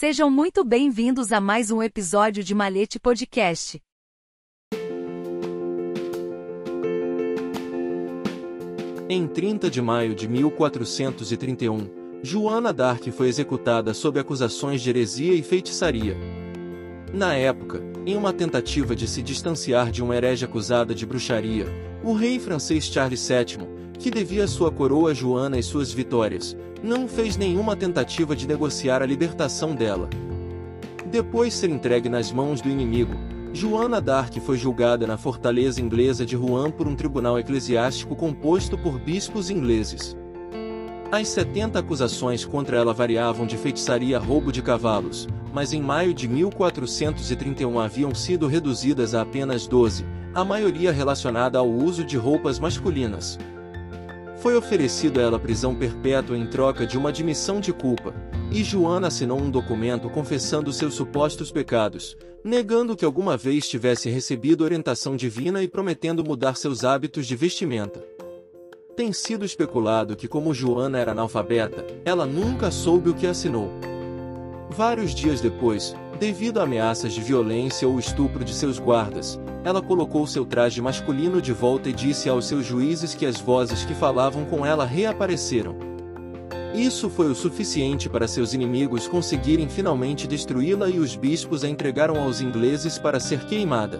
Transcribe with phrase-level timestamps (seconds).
[0.00, 3.78] Sejam muito bem-vindos a mais um episódio de Malete Podcast.
[9.10, 11.90] Em 30 de maio de 1431,
[12.22, 16.16] Joana d'Arc foi executada sob acusações de heresia e feitiçaria.
[17.12, 21.66] Na época, em uma tentativa de se distanciar de uma herege acusada de bruxaria,
[22.02, 27.06] o rei francês Charles VII, que devia sua coroa a Joana e suas vitórias, não
[27.06, 30.08] fez nenhuma tentativa de negociar a libertação dela.
[31.06, 33.14] Depois ser entregue nas mãos do inimigo,
[33.52, 38.98] Joana d'Arc foi julgada na fortaleza inglesa de Rouen por um tribunal eclesiástico composto por
[38.98, 40.16] bispos ingleses.
[41.10, 46.14] As 70 acusações contra ela variavam de feitiçaria a roubo de cavalos, mas em maio
[46.14, 52.60] de 1431 haviam sido reduzidas a apenas 12, a maioria relacionada ao uso de roupas
[52.60, 53.36] masculinas.
[54.40, 58.14] Foi oferecido a ela prisão perpétua em troca de uma admissão de culpa,
[58.50, 64.64] e Joana assinou um documento confessando seus supostos pecados, negando que alguma vez tivesse recebido
[64.64, 68.02] orientação divina e prometendo mudar seus hábitos de vestimenta.
[68.96, 73.70] Tem sido especulado que, como Joana era analfabeta, ela nunca soube o que assinou.
[74.70, 80.26] Vários dias depois, devido a ameaças de violência ou estupro de seus guardas, ela colocou
[80.26, 84.44] seu traje masculino de volta e disse aos seus juízes que as vozes que falavam
[84.44, 85.74] com ela reapareceram.
[86.74, 92.22] Isso foi o suficiente para seus inimigos conseguirem finalmente destruí-la e os bispos a entregaram
[92.22, 93.98] aos ingleses para ser queimada.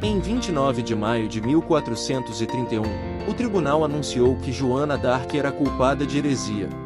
[0.00, 2.82] Em 29 de maio de 1431,
[3.28, 6.85] o tribunal anunciou que Joana d'Arc era culpada de heresia.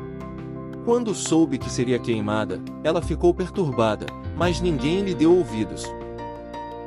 [0.91, 5.85] Quando soube que seria queimada, ela ficou perturbada, mas ninguém lhe deu ouvidos.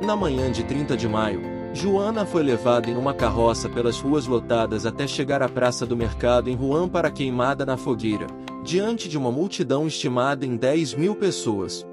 [0.02, 1.40] Na manhã de 30 de maio,
[1.72, 6.50] Joana foi levada em uma carroça pelas ruas lotadas até chegar à Praça do Mercado
[6.50, 8.26] em Rouen para queimada na fogueira,
[8.62, 11.86] diante de uma multidão estimada em 10 mil pessoas.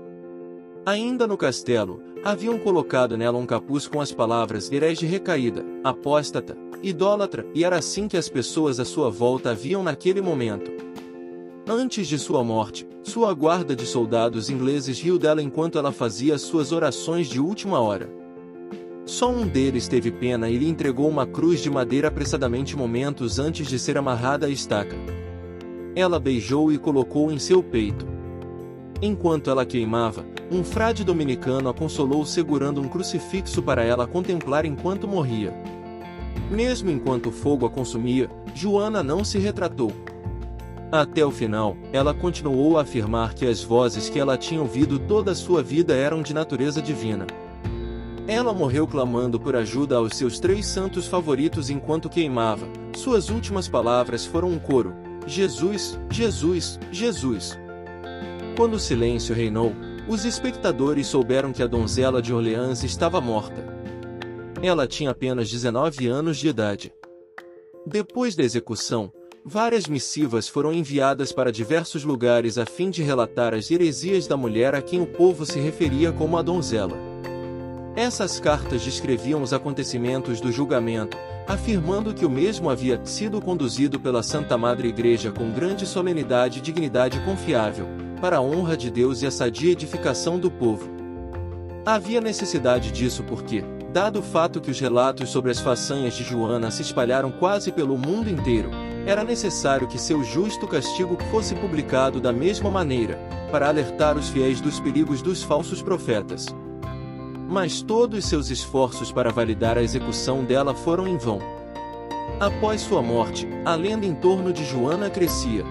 [0.86, 7.48] Ainda no castelo, haviam colocado nela um capuz com as palavras herege recaída, apóstata, idólatra,
[7.56, 10.91] e era assim que as pessoas à sua volta haviam naquele momento.
[11.74, 16.74] Antes de sua morte, sua guarda de soldados ingleses riu dela enquanto ela fazia suas
[16.74, 18.10] orações de última hora.
[19.06, 23.68] Só um deles teve pena e lhe entregou uma cruz de madeira apressadamente momentos antes
[23.68, 24.98] de ser amarrada à estaca.
[25.96, 28.06] Ela beijou e colocou em seu peito.
[29.02, 35.08] Enquanto ela queimava, um frade dominicano a consolou segurando um crucifixo para ela contemplar enquanto
[35.08, 35.54] morria.
[36.50, 40.11] Mesmo enquanto o fogo a consumia, Joana não se retratou.
[40.92, 45.32] Até o final, ela continuou a afirmar que as vozes que ela tinha ouvido toda
[45.32, 47.26] a sua vida eram de natureza divina.
[48.28, 52.68] Ela morreu clamando por ajuda aos seus três santos favoritos enquanto queimava.
[52.94, 54.94] Suas últimas palavras foram um coro:
[55.26, 57.58] Jesus, Jesus, Jesus.
[58.58, 59.74] Quando o silêncio reinou,
[60.10, 63.66] os espectadores souberam que a donzela de Orleans estava morta.
[64.62, 66.94] Ela tinha apenas 19 anos de idade.
[67.88, 69.12] Depois da execução,
[69.44, 74.76] várias missivas foram enviadas para diversos lugares a fim de relatar as heresias da mulher
[74.76, 76.98] a quem o povo se referia como a donzela.
[77.96, 84.24] Essas cartas descreviam os acontecimentos do julgamento, afirmando que o mesmo havia sido conduzido pela
[84.24, 87.88] Santa Madre Igreja com grande solenidade e dignidade confiável,
[88.22, 90.90] para a honra de Deus e a sadia edificação do povo.
[91.86, 96.72] Havia necessidade disso porque, dado o fato que os relatos sobre as façanhas de Joana
[96.72, 98.70] se espalharam quase pelo mundo inteiro,
[99.06, 103.18] era necessário que seu justo castigo fosse publicado da mesma maneira,
[103.52, 106.46] para alertar os fiéis dos perigos dos falsos profetas.
[107.50, 111.40] Mas todos seus esforços para validar a execução dela foram em vão.
[112.40, 115.66] Após sua morte, a lenda em torno de Joana crescia.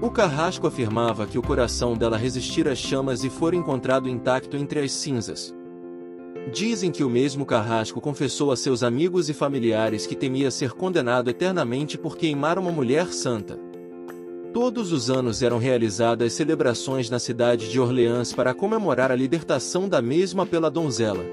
[0.00, 4.80] O carrasco afirmava que o coração dela resistira às chamas e fora encontrado intacto entre
[4.80, 5.55] as cinzas.
[6.52, 11.28] Dizem que o mesmo Carrasco confessou a seus amigos e familiares que temia ser condenado
[11.28, 13.58] eternamente por queimar uma mulher santa.
[14.52, 20.00] Todos os anos eram realizadas celebrações na cidade de Orleans para comemorar a libertação da
[20.00, 21.24] mesma pela donzela.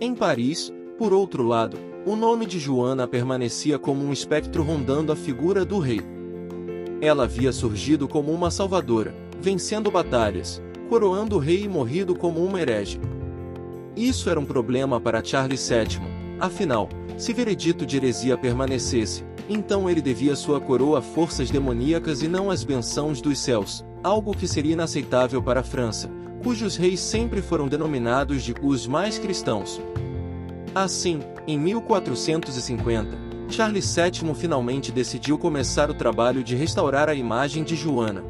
[0.00, 1.76] Em Paris, por outro lado,
[2.06, 6.00] o nome de Joana permanecia como um espectro rondando a figura do rei.
[7.00, 12.60] Ela havia surgido como uma salvadora, vencendo batalhas, coroando o rei e morrido como uma
[12.60, 12.98] herege.
[13.96, 16.00] Isso era um problema para Charles VII,
[16.40, 22.28] afinal, se veredito de heresia permanecesse, então ele devia sua coroa a forças demoníacas e
[22.28, 26.10] não às bençãos dos céus, algo que seria inaceitável para a França,
[26.42, 29.80] cujos reis sempre foram denominados de os mais cristãos.
[30.74, 33.16] Assim, em 1450,
[33.48, 38.24] Charles VII finalmente decidiu começar o trabalho de restaurar a imagem de Joana.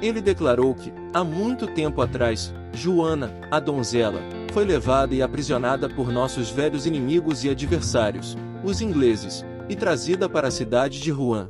[0.00, 4.20] Ele declarou que, há muito tempo atrás, Joana, a donzela,
[4.52, 10.48] foi levada e aprisionada por nossos velhos inimigos e adversários, os ingleses, e trazida para
[10.48, 11.48] a cidade de Rouen.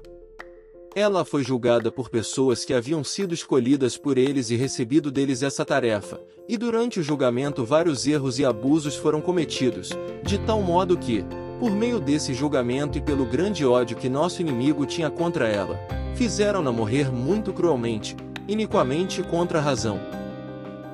[0.95, 5.65] Ela foi julgada por pessoas que haviam sido escolhidas por eles e recebido deles essa
[5.65, 9.91] tarefa, e durante o julgamento vários erros e abusos foram cometidos,
[10.23, 11.25] de tal modo que,
[11.59, 15.77] por meio desse julgamento e pelo grande ódio que nosso inimigo tinha contra ela,
[16.15, 18.15] fizeram-na morrer muito cruelmente,
[18.47, 19.99] iniquamente contra a razão.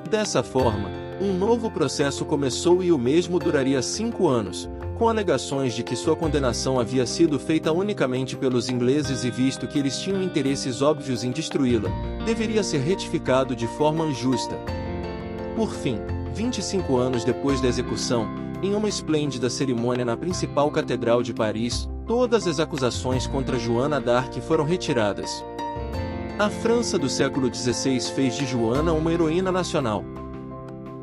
[0.08, 5.82] Dessa forma, um novo processo começou e o mesmo duraria cinco anos, com alegações de
[5.82, 10.80] que sua condenação havia sido feita unicamente pelos ingleses e visto que eles tinham interesses
[10.80, 11.90] óbvios em destruí-la,
[12.24, 14.56] deveria ser retificado de forma injusta.
[15.56, 15.98] Por fim,
[16.34, 18.28] 25 anos depois da execução,
[18.62, 24.40] em uma esplêndida cerimônia na principal catedral de Paris, todas as acusações contra Joana d'Arc
[24.40, 25.44] foram retiradas.
[26.38, 30.04] A França do século XVI fez de Joana uma heroína nacional.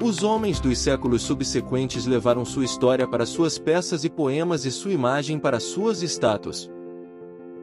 [0.04, 4.92] Os homens dos séculos subsequentes levaram sua história para suas peças e poemas e sua
[4.92, 6.70] imagem para suas estátuas.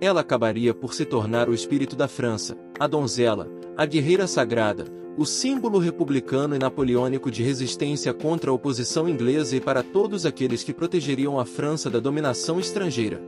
[0.00, 4.86] Ela acabaria por se tornar o espírito da França, a donzela, a guerreira sagrada,
[5.16, 10.64] o símbolo republicano e napoleônico de resistência contra a oposição inglesa e para todos aqueles
[10.64, 13.22] que protegeriam a França da dominação estrangeira.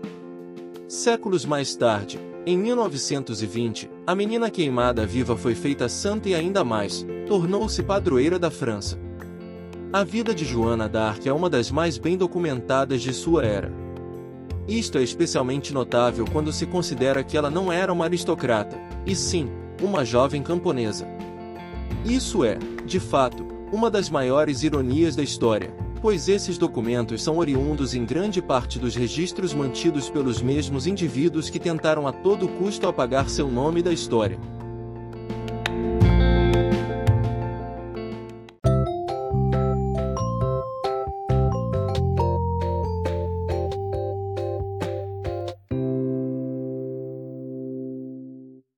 [0.88, 7.06] Séculos mais tarde, em 1920, a menina queimada viva foi feita santa e ainda mais,
[7.26, 8.98] tornou-se padroeira da França.
[9.90, 13.72] A vida de Joana d'Arc é uma das mais bem documentadas de sua era.
[14.68, 18.76] Isto é especialmente notável quando se considera que ela não era uma aristocrata,
[19.06, 19.48] e sim,
[19.82, 21.06] uma jovem camponesa.
[22.04, 25.74] Isso é, de fato, uma das maiores ironias da história,
[26.04, 31.58] pois esses documentos são oriundos em grande parte dos registros mantidos pelos mesmos indivíduos que
[31.58, 34.38] tentaram a todo custo apagar seu nome da história.